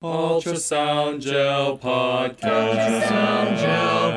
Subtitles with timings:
[0.00, 2.38] Ultrasound Gel Podcast.
[2.38, 4.12] Ultrasound Gel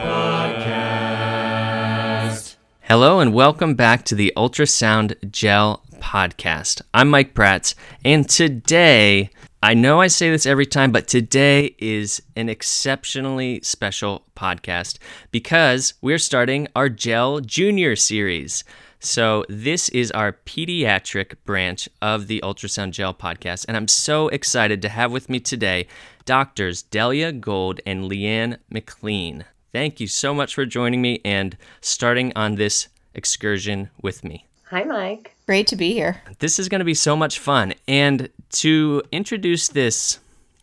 [1.56, 2.56] Podcast.
[2.82, 6.84] Hello and welcome back to the Ultrasound Gel Podcast.
[6.94, 7.74] I'm Mike Prats,
[8.06, 9.32] and today,
[9.64, 15.00] I know I say this every time, but today is an exceptionally special podcast
[15.32, 18.64] because we're starting our Gel Junior series.
[19.04, 24.80] So, this is our pediatric branch of the Ultrasound Gel podcast, and I'm so excited
[24.84, 25.88] to have with me today
[26.24, 29.46] doctors Delia Gold and Leanne McLean.
[29.72, 34.46] Thank you so much for joining me and starting on this excursion with me.
[34.66, 35.36] Hi, Mike.
[35.48, 36.22] Great to be here.
[36.38, 37.74] This is going to be so much fun.
[37.88, 40.20] And to introduce this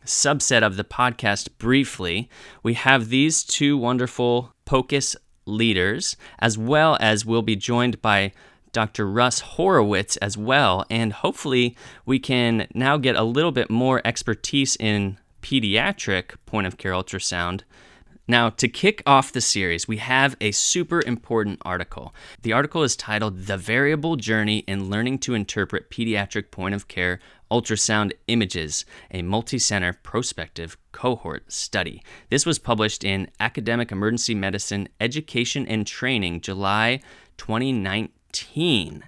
[0.07, 2.31] subset of the podcast briefly,
[2.63, 5.17] we have these two wonderful POCUS
[5.49, 8.33] leaders, as well as we'll be joined by
[8.73, 9.09] Dr.
[9.09, 10.85] Russ Horowitz as well.
[10.91, 11.77] And hopefully,
[12.07, 17.63] we can now get a little bit more expertise in pediatric point of care ultrasound.
[18.31, 22.15] Now, to kick off the series, we have a super important article.
[22.43, 27.21] The article is titled The Variable Journey in Learning to Interpret Pediatric Point of Care
[27.51, 32.03] Ultrasound Images, a multi-center prospective cohort study.
[32.31, 37.01] This was published in Academic Emergency Medicine Education and Training, July
[37.37, 39.05] 2019.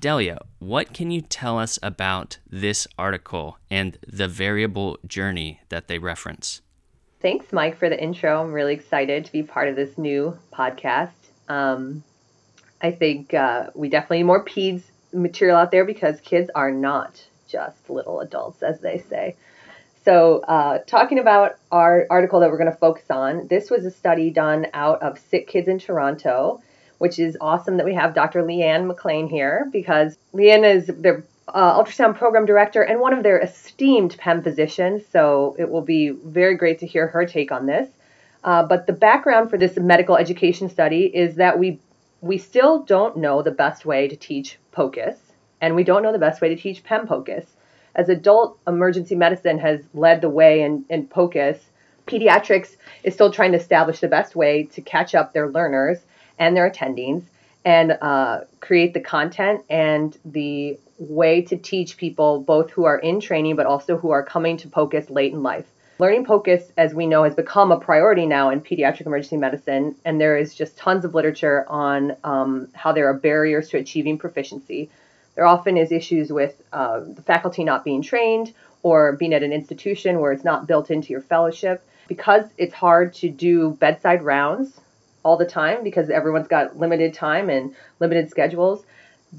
[0.00, 5.98] Delia, what can you tell us about this article and the variable journey that they
[5.98, 6.60] reference?
[7.20, 8.42] Thanks, Mike, for the intro.
[8.42, 11.12] I'm really excited to be part of this new podcast.
[11.48, 12.02] Um,
[12.80, 17.24] I think uh, we definitely need more PEDS material out there because kids are not
[17.52, 19.36] just little adults, as they say.
[20.04, 23.90] So, uh, talking about our article that we're going to focus on, this was a
[23.90, 26.60] study done out of Sick Kids in Toronto,
[26.98, 28.42] which is awesome that we have Dr.
[28.42, 33.38] Leanne McLean here because Leanne is their uh, ultrasound program director and one of their
[33.38, 35.02] esteemed PEM physicians.
[35.12, 37.88] So, it will be very great to hear her take on this.
[38.42, 41.78] Uh, but the background for this medical education study is that we
[42.20, 45.16] we still don't know the best way to teach POCUS
[45.62, 47.46] and we don't know the best way to teach PEM POCUS.
[47.94, 51.58] As adult emergency medicine has led the way in, in POCUS,
[52.06, 55.98] pediatrics is still trying to establish the best way to catch up their learners
[56.38, 57.22] and their attendings
[57.64, 63.20] and uh, create the content and the way to teach people both who are in
[63.20, 65.66] training but also who are coming to POCUS late in life.
[66.00, 70.20] Learning POCUS, as we know, has become a priority now in pediatric emergency medicine, and
[70.20, 74.90] there is just tons of literature on um, how there are barriers to achieving proficiency.
[75.34, 79.52] There often is issues with uh, the faculty not being trained or being at an
[79.52, 81.82] institution where it's not built into your fellowship.
[82.08, 84.80] Because it's hard to do bedside rounds
[85.24, 88.84] all the time because everyone's got limited time and limited schedules,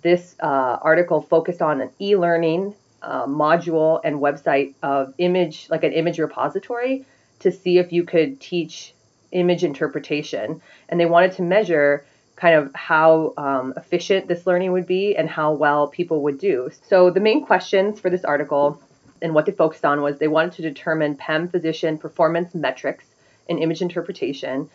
[0.02, 5.84] this uh, article focused on an e learning uh, module and website of image, like
[5.84, 7.06] an image repository,
[7.40, 8.94] to see if you could teach
[9.32, 10.62] image interpretation.
[10.90, 12.06] And they wanted to measure
[12.36, 16.70] kind of how um, efficient this learning would be and how well people would do.
[16.88, 18.82] So the main questions for this article
[19.22, 23.06] and what they focused on was they wanted to determine PEM physician performance metrics
[23.48, 24.70] in image interpretation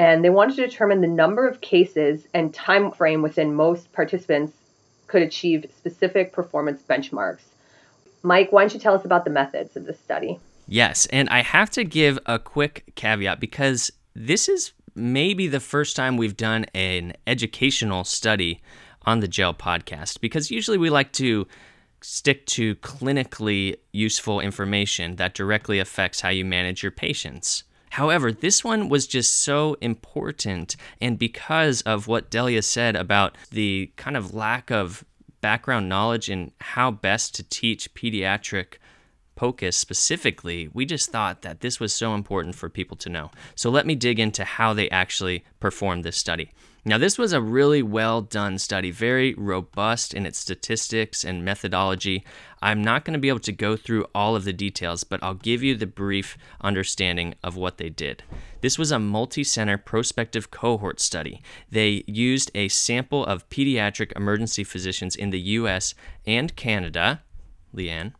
[0.00, 4.54] and they wanted to determine the number of cases and time frame within most participants
[5.08, 7.42] could achieve specific performance benchmarks.
[8.22, 10.38] Mike, why don't you tell us about the methods of this study?
[10.66, 15.96] Yes, and I have to give a quick caveat because this is maybe the first
[15.96, 18.60] time we've done an educational study
[19.06, 21.46] on the gel podcast because usually we like to
[22.02, 27.64] stick to clinically useful information that directly affects how you manage your patients.
[27.90, 33.90] However, this one was just so important, and because of what Delia said about the
[33.96, 35.04] kind of lack of
[35.40, 38.74] background knowledge in how best to teach pediatric
[39.40, 43.30] POCUS specifically, we just thought that this was so important for people to know.
[43.54, 46.50] So let me dig into how they actually performed this study.
[46.84, 52.22] Now, this was a really well done study, very robust in its statistics and methodology.
[52.60, 55.32] I'm not going to be able to go through all of the details, but I'll
[55.32, 58.22] give you the brief understanding of what they did.
[58.60, 61.40] This was a multi center prospective cohort study.
[61.70, 65.94] They used a sample of pediatric emergency physicians in the US
[66.26, 67.22] and Canada,
[67.74, 68.12] Leanne,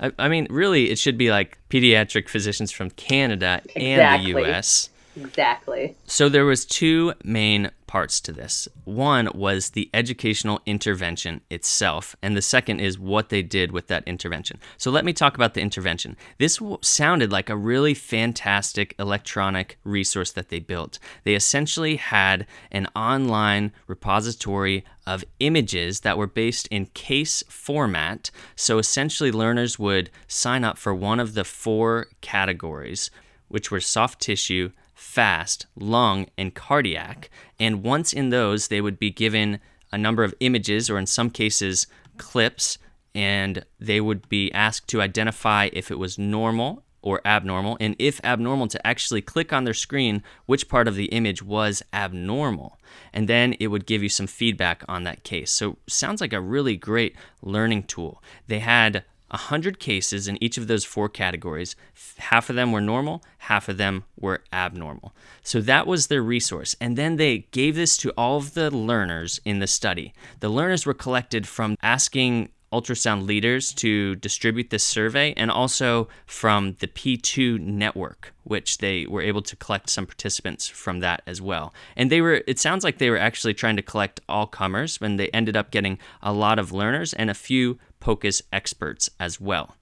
[0.00, 3.86] I, I mean, really, it should be like pediatric physicians from Canada exactly.
[3.86, 4.90] and the U.S.
[5.16, 5.96] Exactly.
[6.06, 8.68] So there was two main parts to this.
[8.84, 14.06] One was the educational intervention itself, and the second is what they did with that
[14.06, 14.58] intervention.
[14.76, 16.16] So let me talk about the intervention.
[16.38, 20.98] This w- sounded like a really fantastic electronic resource that they built.
[21.24, 28.30] They essentially had an online repository of images that were based in case format.
[28.56, 33.10] So essentially, learners would sign up for one of the four categories,
[33.48, 37.30] which were soft tissue, fast, lung, and cardiac.
[37.60, 39.60] And once in those, they would be given
[39.92, 42.78] a number of images, or in some cases, clips,
[43.14, 48.20] and they would be asked to identify if it was normal or abnormal, and if
[48.24, 52.78] abnormal, to actually click on their screen which part of the image was abnormal.
[53.12, 55.52] And then it would give you some feedback on that case.
[55.52, 58.22] So, sounds like a really great learning tool.
[58.48, 61.76] They had 100 cases in each of those four categories.
[62.18, 65.14] Half of them were normal, half of them were abnormal.
[65.42, 66.76] So that was their resource.
[66.80, 70.14] And then they gave this to all of the learners in the study.
[70.40, 76.76] The learners were collected from asking ultrasound leaders to distribute this survey and also from
[76.80, 81.74] the P2 network which they were able to collect some participants from that as well.
[81.96, 85.18] And they were it sounds like they were actually trying to collect all comers and
[85.18, 89.74] they ended up getting a lot of learners and a few POCUS experts as well.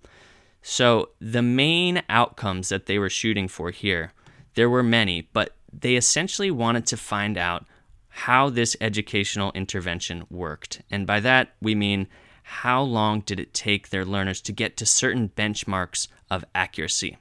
[0.63, 4.15] So, the main outcomes that they were shooting for here,
[4.55, 7.67] there were many, but they essentially wanted to find out
[8.09, 10.81] how this educational intervention worked.
[10.91, 12.07] And by that, we mean
[12.45, 17.19] how long did it take their learners to get to certain benchmarks of accuracy.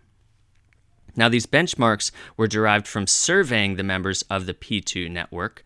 [1.17, 5.65] Now, these benchmarks were derived from surveying the members of the P2 network,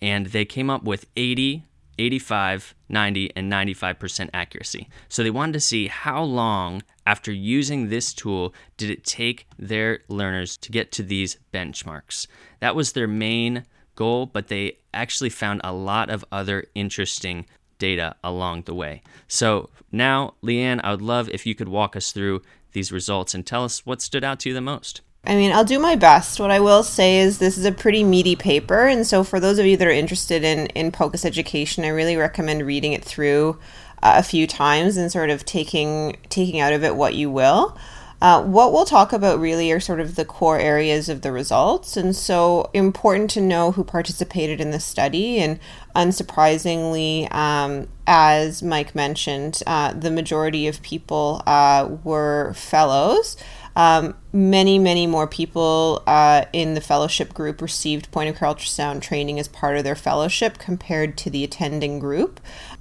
[0.00, 1.66] and they came up with 80,
[1.98, 4.88] 85, 90, and 95% accuracy.
[5.08, 10.00] So they wanted to see how long after using this tool did it take their
[10.08, 12.26] learners to get to these benchmarks.
[12.60, 13.64] That was their main
[13.94, 17.46] goal, but they actually found a lot of other interesting
[17.78, 19.02] data along the way.
[19.26, 22.42] So now, Leanne, I would love if you could walk us through
[22.72, 25.00] these results and tell us what stood out to you the most.
[25.28, 26.40] I mean, I'll do my best.
[26.40, 29.58] What I will say is this is a pretty meaty paper, and so for those
[29.58, 33.58] of you that are interested in in POCUS education, I really recommend reading it through
[34.02, 37.76] uh, a few times and sort of taking taking out of it what you will.
[38.20, 41.96] Uh, what we'll talk about really are sort of the core areas of the results.
[41.96, 45.38] And so, important to know who participated in the study.
[45.38, 45.60] And
[45.94, 53.36] unsurprisingly, um, as Mike mentioned, uh, the majority of people uh, were fellows.
[53.78, 59.02] Um, many, many more people uh, in the fellowship group received point of care ultrasound
[59.02, 62.40] training as part of their fellowship compared to the attending group.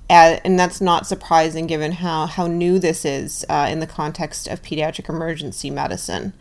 [0.09, 4.47] Uh, and that's not surprising given how, how new this is uh, in the context
[4.47, 6.33] of pediatric emergency medicine.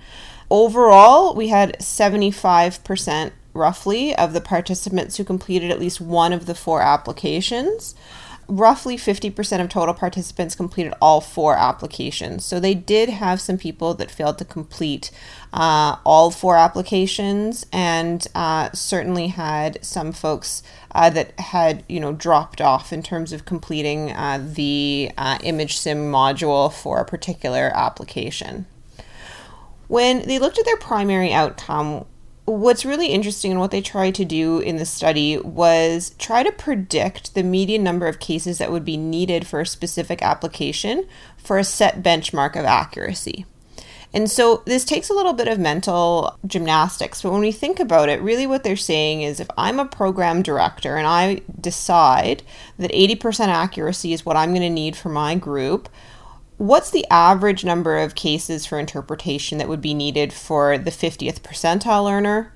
[0.51, 6.55] Overall, we had 75% roughly of the participants who completed at least one of the
[6.55, 7.95] four applications
[8.49, 12.45] roughly 50% of total participants completed all four applications.
[12.45, 15.11] So they did have some people that failed to complete
[15.53, 20.63] uh, all four applications, and uh, certainly had some folks
[20.95, 26.11] uh, that had you know dropped off in terms of completing uh, the uh, ImageSim
[26.11, 28.67] module for a particular application.
[29.89, 32.07] When they looked at their primary outcome,
[32.47, 36.53] what's really interesting and what they tried to do in the study was try to
[36.53, 41.07] predict the median number of cases that would be needed for a specific application
[41.37, 43.45] for a set benchmark of accuracy.
[44.15, 48.09] And so this takes a little bit of mental gymnastics, but when we think about
[48.09, 52.43] it, really what they're saying is if I'm a program director and I decide
[52.79, 55.89] that 80% accuracy is what I'm going to need for my group,
[56.59, 61.41] what's the average number of cases for interpretation that would be needed for the 50th
[61.41, 62.53] percentile learner?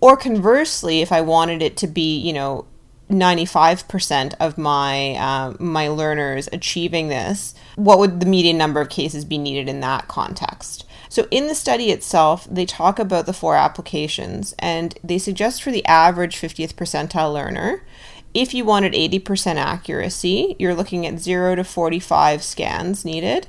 [0.00, 2.66] Or conversely, if I wanted it to be, you know,
[3.10, 9.24] 95% of my uh, my learners achieving this, what would the median number of cases
[9.24, 10.84] be needed in that context?
[11.08, 15.70] So in the study itself, they talk about the four applications and they suggest for
[15.70, 17.84] the average 50th percentile learner
[18.34, 23.46] if you wanted 80% accuracy, you're looking at 0 to 45 scans needed.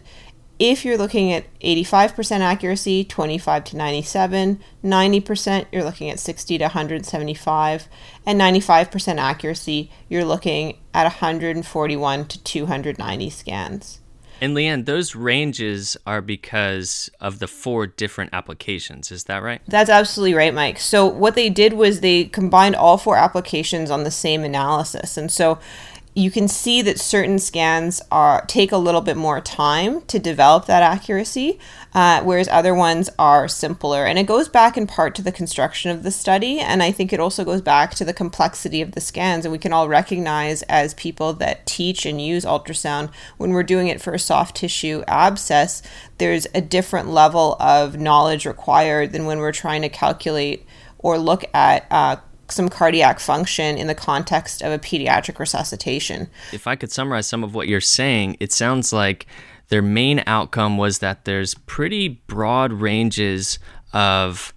[0.58, 6.64] If you're looking at 85% accuracy, 25 to 97, 90%, you're looking at 60 to
[6.66, 7.88] 175,
[8.26, 14.00] and 95% accuracy, you're looking at 141 to 290 scans.
[14.42, 19.12] And Leanne, those ranges are because of the four different applications.
[19.12, 19.62] Is that right?
[19.68, 20.80] That's absolutely right, Mike.
[20.80, 25.18] So, what they did was they combined all four applications on the same analysis.
[25.18, 25.60] And so,
[26.18, 30.66] you can see that certain scans are take a little bit more time to develop
[30.66, 31.60] that accuracy,
[31.94, 34.06] uh, whereas other ones are simpler.
[34.06, 37.12] And it goes back in part to the construction of the study, and I think
[37.12, 39.44] it also goes back to the complexity of the scans.
[39.44, 43.90] And we can all recognize as people that teach and use ultrasound when we're doing
[43.90, 45.82] it for a soft tissue abscess,
[46.18, 50.66] there's a different level of knowledge required than when we're trying to calculate
[50.98, 52.16] or look at uh,
[52.50, 56.30] some cardiac function in the context of a pediatric resuscitation.
[56.52, 59.26] If I could summarize some of what you're saying, it sounds like
[59.70, 63.58] their main outcome was that there's pretty broad ranges
[63.94, 64.54] of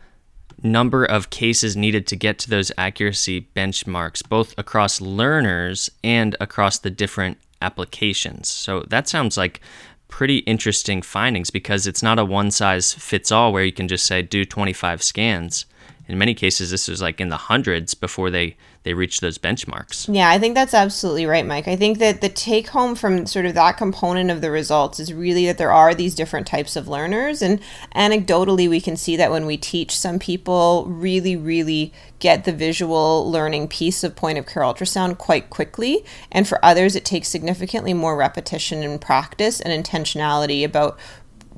[0.62, 6.78] number of cases needed to get to those accuracy benchmarks, both across learners and across
[6.78, 8.48] the different applications.
[8.48, 9.60] So that sounds like
[10.08, 14.06] pretty interesting findings because it's not a one size fits all where you can just
[14.06, 15.66] say do 25 scans
[16.08, 20.12] in many cases this was like in the hundreds before they they reached those benchmarks.
[20.12, 21.68] Yeah i think that's absolutely right mike.
[21.68, 25.12] I think that the take home from sort of that component of the results is
[25.12, 27.42] really that there are these different types of learners.
[27.42, 27.60] And
[27.94, 33.30] anecdotally we can see that when we teach some people really really get the visual
[33.30, 36.04] learning piece of point of care ultrasound quite quickly.
[36.32, 40.98] And for others it takes significantly more repetition and practice and intentionality about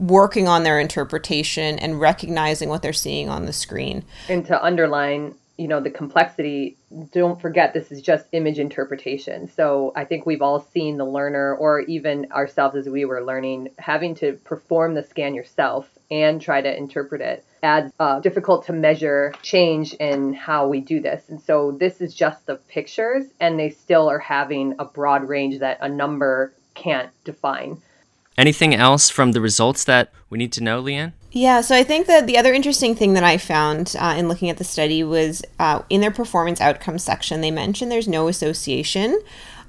[0.01, 4.05] working on their interpretation and recognizing what they're seeing on the screen.
[4.29, 6.77] And to underline, you know, the complexity,
[7.13, 9.49] don't forget this is just image interpretation.
[9.49, 13.69] So I think we've all seen the learner or even ourselves as we were learning
[13.79, 18.73] having to perform the scan yourself and try to interpret it adds uh, difficult to
[18.73, 21.29] measure change in how we do this.
[21.29, 25.59] And so this is just the pictures and they still are having a broad range
[25.61, 27.81] that a number can't define.
[28.41, 31.13] Anything else from the results that we need to know, Leanne?
[31.31, 34.49] Yeah, so I think that the other interesting thing that I found uh, in looking
[34.49, 39.21] at the study was uh, in their performance outcomes section, they mentioned there's no association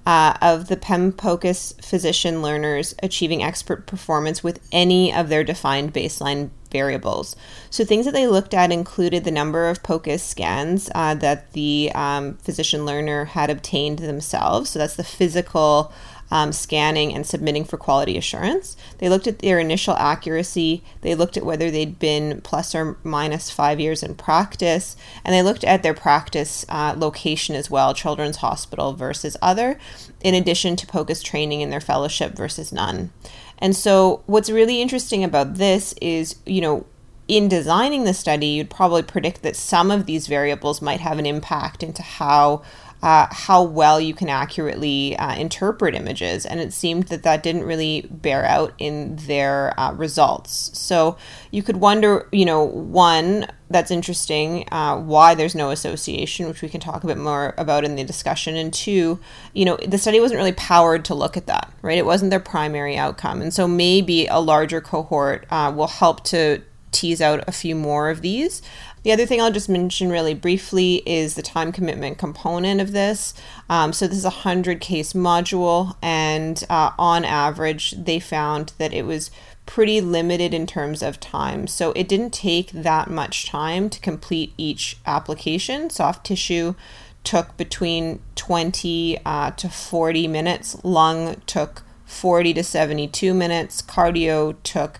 [0.05, 6.49] uh, of the PEMPOCUS physician learners achieving expert performance with any of their defined baseline
[6.71, 7.35] variables.
[7.69, 11.91] So, things that they looked at included the number of POCUS scans uh, that the
[11.93, 14.69] um, physician learner had obtained themselves.
[14.69, 15.91] So, that's the physical
[16.31, 18.77] um, scanning and submitting for quality assurance.
[18.97, 23.51] They looked at their initial accuracy, they looked at whether they'd been plus or minus
[23.51, 28.37] five years in practice, and they looked at their practice uh, location as well Children's
[28.37, 29.77] Hospital versus other,
[30.21, 33.11] in addition to POCUS training in their fellowship versus none.
[33.59, 36.85] And so, what's really interesting about this is, you know,
[37.27, 41.25] in designing the study, you'd probably predict that some of these variables might have an
[41.25, 42.61] impact into how
[43.01, 47.63] uh, how well you can accurately uh, interpret images, and it seemed that that didn't
[47.63, 50.71] really bear out in their uh, results.
[50.77, 51.17] So
[51.49, 56.69] you could wonder, you know, one that's interesting, uh, why there's no association, which we
[56.69, 59.19] can talk a bit more about in the discussion, and two,
[59.53, 61.97] you know, the study wasn't really powered to look at that, right?
[61.97, 66.61] It wasn't their primary outcome, and so maybe a larger cohort uh, will help to
[66.91, 68.61] tease out a few more of these.
[69.03, 73.33] The other thing I'll just mention really briefly is the time commitment component of this.
[73.67, 78.93] Um, so, this is a 100 case module, and uh, on average, they found that
[78.93, 79.31] it was
[79.65, 81.65] pretty limited in terms of time.
[81.65, 85.89] So, it didn't take that much time to complete each application.
[85.89, 86.75] Soft tissue
[87.23, 94.99] took between 20 uh, to 40 minutes, lung took 40 to 72 minutes, cardio took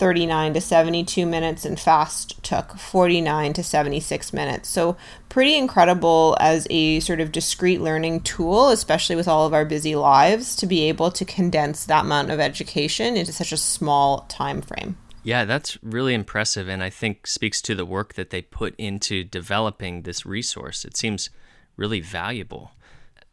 [0.00, 4.70] 39 to 72 minutes, and fast took 49 to 76 minutes.
[4.70, 4.96] So,
[5.28, 9.94] pretty incredible as a sort of discrete learning tool, especially with all of our busy
[9.94, 14.62] lives, to be able to condense that amount of education into such a small time
[14.62, 14.96] frame.
[15.22, 19.22] Yeah, that's really impressive, and I think speaks to the work that they put into
[19.22, 20.86] developing this resource.
[20.86, 21.28] It seems
[21.76, 22.72] really valuable.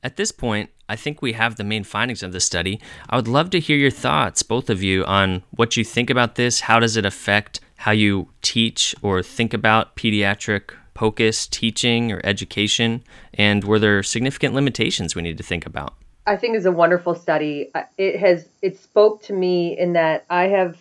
[0.03, 2.79] At this point, I think we have the main findings of the study.
[3.09, 6.35] I would love to hear your thoughts, both of you, on what you think about
[6.35, 6.61] this.
[6.61, 13.03] How does it affect how you teach or think about pediatric POCUS teaching or education?
[13.33, 15.93] And were there significant limitations we need to think about?
[16.25, 17.71] I think it's a wonderful study.
[17.97, 20.77] It has it spoke to me in that I have,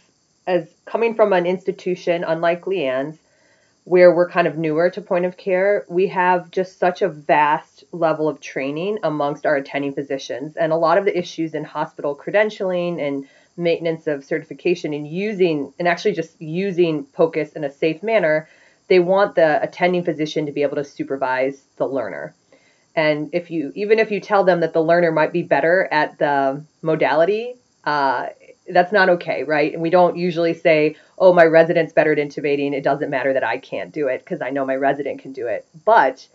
[0.46, 3.18] as coming from an institution unlike Leanne's,
[3.86, 7.84] where we're kind of newer to point of care, we have just such a vast
[7.92, 10.56] level of training amongst our attending physicians.
[10.56, 15.72] And a lot of the issues in hospital credentialing and maintenance of certification and using,
[15.78, 18.48] and actually just using POCUS in a safe manner,
[18.88, 22.34] they want the attending physician to be able to supervise the learner.
[22.96, 26.18] And if you, even if you tell them that the learner might be better at
[26.18, 28.30] the modality, uh,
[28.68, 29.72] that's not okay, right?
[29.72, 32.72] And we don't usually say, oh, my resident's better at intubating.
[32.72, 35.46] It doesn't matter that I can't do it because I know my resident can do
[35.46, 35.66] it.
[35.84, 36.26] But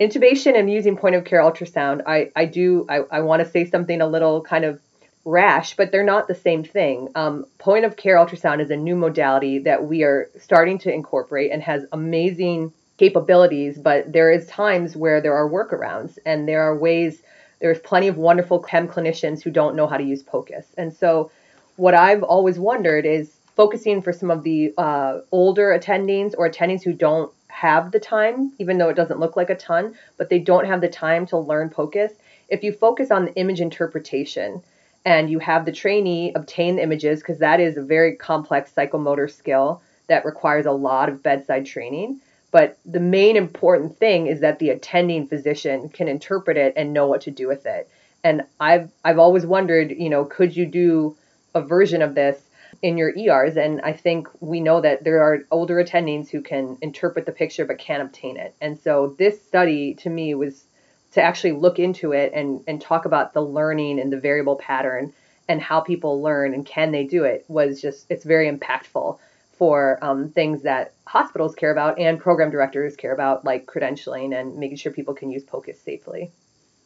[0.00, 3.68] intubation and using point of care ultrasound, I, I do, I, I want to say
[3.68, 4.80] something a little kind of
[5.24, 7.08] rash, but they're not the same thing.
[7.14, 11.52] Um, point of care ultrasound is a new modality that we are starting to incorporate
[11.52, 16.76] and has amazing capabilities, but there is times where there are workarounds and there are
[16.76, 17.22] ways
[17.60, 20.64] there's plenty of wonderful chem clinicians who don't know how to use POCUS.
[20.76, 21.30] And so
[21.76, 26.84] what I've always wondered is focusing for some of the uh, older attendings or attendings
[26.84, 30.38] who don't have the time, even though it doesn't look like a ton, but they
[30.38, 32.12] don't have the time to learn POCUS.
[32.48, 34.62] If you focus on the image interpretation
[35.04, 39.28] and you have the trainee obtain the images, because that is a very complex psychomotor
[39.28, 42.20] skill that requires a lot of bedside training,
[42.52, 47.08] but the main important thing is that the attending physician can interpret it and know
[47.08, 47.90] what to do with it.
[48.22, 51.16] And I've I've always wondered, you know, could you do
[51.54, 52.40] a version of this
[52.82, 53.56] in your ERs?
[53.56, 57.64] And I think we know that there are older attendings who can interpret the picture
[57.64, 58.54] but can't obtain it.
[58.60, 60.64] And so this study to me was
[61.12, 65.12] to actually look into it and, and talk about the learning and the variable pattern
[65.48, 69.18] and how people learn and can they do it was just it's very impactful
[69.58, 74.56] for um, things that hospitals care about and program directors care about, like credentialing and
[74.56, 76.30] making sure people can use POCUS safely.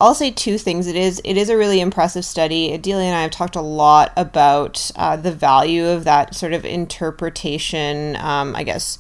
[0.02, 0.88] I'll say two things.
[0.88, 2.76] It is it is a really impressive study.
[2.76, 6.64] Delia and I have talked a lot about uh, the value of that sort of
[6.64, 8.16] interpretation.
[8.16, 8.98] Um, I guess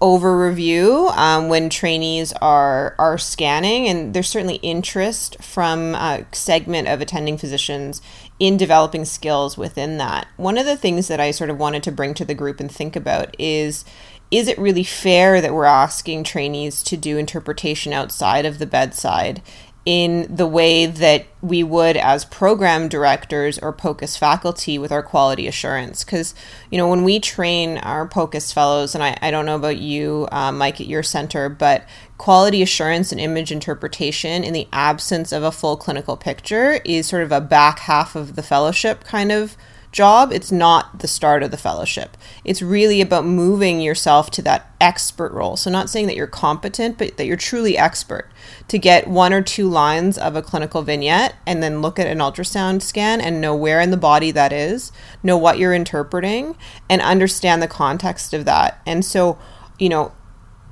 [0.00, 6.88] over review um, when trainees are are scanning, and there's certainly interest from a segment
[6.88, 8.02] of attending physicians
[8.40, 10.26] in developing skills within that.
[10.38, 12.68] One of the things that I sort of wanted to bring to the group and
[12.68, 13.84] think about is
[14.32, 19.42] is it really fair that we're asking trainees to do interpretation outside of the bedside
[19.84, 25.48] in the way that we would as program directors or POCUS faculty with our quality
[25.48, 26.04] assurance.
[26.04, 26.34] Because,
[26.70, 30.28] you know, when we train our POCUS fellows, and I, I don't know about you,
[30.30, 31.84] uh, Mike, at your center, but
[32.16, 37.24] quality assurance and image interpretation in the absence of a full clinical picture is sort
[37.24, 39.56] of a back half of the fellowship kind of
[39.92, 40.32] job.
[40.32, 42.16] It's not the start of the fellowship.
[42.44, 45.56] It's really about moving yourself to that expert role.
[45.56, 48.30] So, not saying that you're competent, but that you're truly expert
[48.68, 52.18] to get one or two lines of a clinical vignette and then look at an
[52.18, 54.90] ultrasound scan and know where in the body that is,
[55.22, 56.56] know what you're interpreting,
[56.88, 58.80] and understand the context of that.
[58.86, 59.38] And so,
[59.78, 60.12] you know,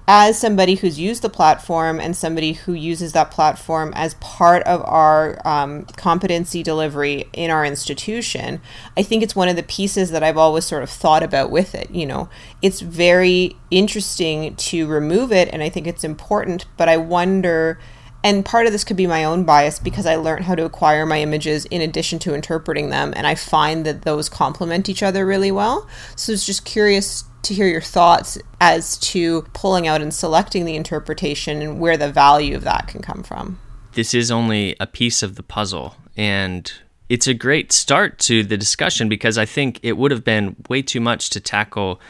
[0.08, 4.82] as somebody who's used the platform and somebody who uses that platform as part of
[4.84, 8.60] our um, competency delivery in our institution,
[8.96, 11.74] I think it's one of the pieces that I've always sort of thought about with
[11.74, 11.90] it.
[11.90, 12.28] You know,
[12.60, 17.78] it's very interesting to remove it, and I think it's important, but I wonder.
[18.22, 21.06] And part of this could be my own bias because I learned how to acquire
[21.06, 23.12] my images in addition to interpreting them.
[23.16, 25.88] And I find that those complement each other really well.
[26.16, 30.76] So it's just curious to hear your thoughts as to pulling out and selecting the
[30.76, 33.58] interpretation and where the value of that can come from.
[33.92, 36.70] This is only a piece of the puzzle, and
[37.08, 40.82] it's a great start to the discussion because I think it would have been way
[40.82, 42.00] too much to tackle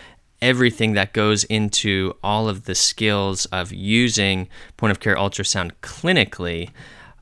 [0.42, 6.70] everything that goes into all of the skills of using point of care ultrasound clinically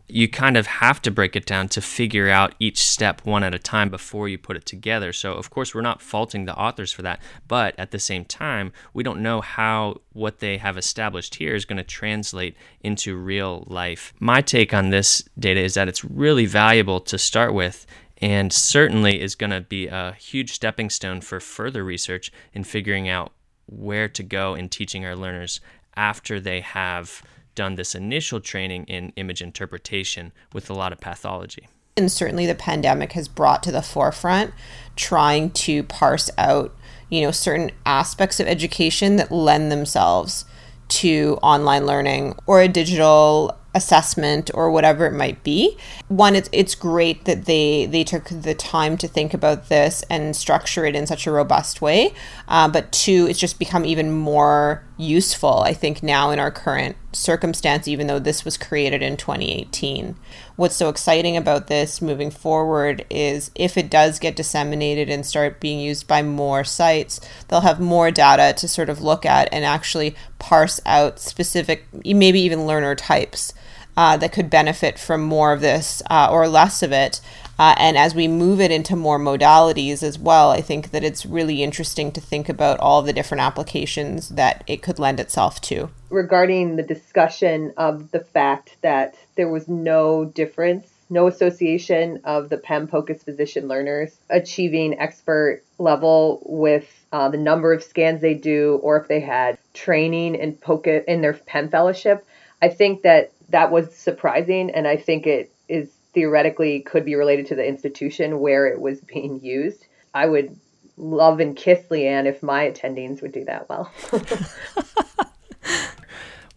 [0.08, 3.54] you kind of have to break it down to figure out each step one at
[3.54, 5.12] a time before you put it together.
[5.12, 8.72] So, of course, we're not faulting the authors for that, but at the same time,
[8.94, 13.64] we don't know how what they have established here is going to translate into real
[13.66, 14.14] life.
[14.18, 17.86] My take on this data is that it's really valuable to start with
[18.20, 23.08] and certainly is going to be a huge stepping stone for further research in figuring
[23.08, 23.32] out
[23.66, 25.60] where to go in teaching our learners
[25.96, 27.22] after they have
[27.54, 31.68] done this initial training in image interpretation with a lot of pathology.
[31.96, 34.54] And certainly the pandemic has brought to the forefront
[34.94, 36.74] trying to parse out,
[37.10, 40.44] you know, certain aspects of education that lend themselves
[40.88, 45.76] to online learning or a digital assessment or whatever it might be.
[46.08, 50.34] One, it's it's great that they they took the time to think about this and
[50.34, 52.14] structure it in such a robust way.
[52.48, 56.96] Uh, but two, it's just become even more useful, I think, now in our current
[57.12, 60.16] circumstance, even though this was created in 2018.
[60.56, 65.60] What's so exciting about this moving forward is if it does get disseminated and start
[65.60, 69.64] being used by more sites, they'll have more data to sort of look at and
[69.64, 73.54] actually parse out specific, maybe even learner types
[73.98, 77.20] uh, that could benefit from more of this uh, or less of it.
[77.58, 81.26] Uh, and as we move it into more modalities as well, I think that it's
[81.26, 85.90] really interesting to think about all the different applications that it could lend itself to.
[86.10, 92.58] Regarding the discussion of the fact that there was no difference, no association of the
[92.58, 98.78] PEM POCUS physician learners achieving expert level with uh, the number of scans they do
[98.80, 102.24] or if they had training in POCUS in their PEM fellowship,
[102.62, 107.46] I think that that was surprising, and I think it is theoretically could be related
[107.46, 109.86] to the institution where it was being used.
[110.14, 110.56] I would
[110.96, 113.92] love and kiss Leanne if my attendings would do that well.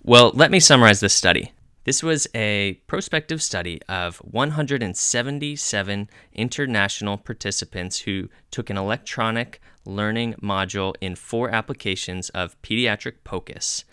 [0.04, 1.52] well, let me summarize this study.
[1.84, 10.94] This was a prospective study of 177 international participants who took an electronic learning module
[11.02, 13.84] in four applications of pediatric POCUS.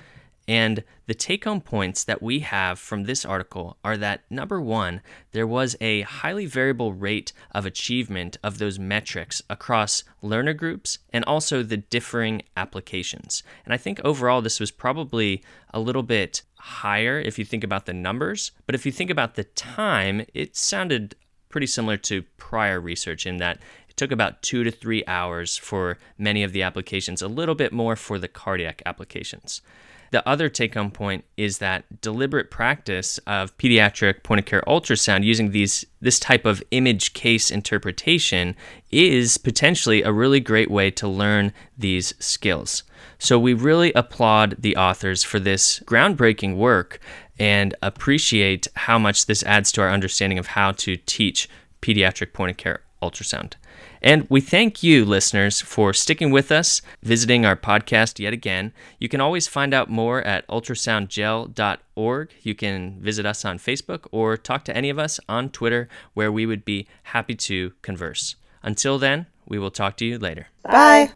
[0.49, 5.03] And the take home points that we have from this article are that number one,
[5.33, 11.23] there was a highly variable rate of achievement of those metrics across learner groups and
[11.27, 13.43] also the differing applications.
[13.67, 17.85] And I think overall, this was probably a little bit higher if you think about
[17.85, 21.15] the numbers, but if you think about the time, it sounded
[21.51, 23.59] pretty similar to prior research in that
[23.89, 27.73] it took about two to three hours for many of the applications, a little bit
[27.73, 29.61] more for the cardiac applications.
[30.11, 35.25] The other take home point is that deliberate practice of pediatric point of care ultrasound
[35.25, 38.57] using these this type of image case interpretation
[38.90, 42.85] is potentially a really great way to learn these skills.
[43.18, 47.01] So we really applaud the authors for this groundbreaking work
[47.38, 51.49] and appreciate how much this adds to our understanding of how to teach
[51.83, 53.55] pediatric point of care ultrasound.
[54.03, 58.73] And we thank you, listeners, for sticking with us, visiting our podcast yet again.
[58.99, 62.31] You can always find out more at ultrasoundgel.org.
[62.43, 66.31] You can visit us on Facebook or talk to any of us on Twitter, where
[66.31, 68.37] we would be happy to converse.
[68.63, 70.49] Until then, we will talk to you later.
[70.63, 71.13] Bye.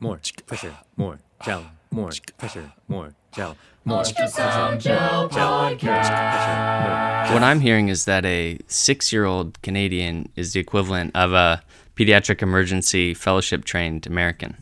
[0.00, 3.56] More pressure, more gel, more pressure, more gel.
[7.32, 11.62] What I'm hearing is that a six year old Canadian is the equivalent of a
[11.96, 14.56] pediatric emergency fellowship trained American.